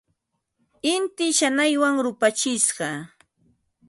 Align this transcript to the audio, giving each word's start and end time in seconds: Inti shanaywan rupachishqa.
Inti 0.93 1.25
shanaywan 1.37 1.95
rupachishqa. 2.05 2.87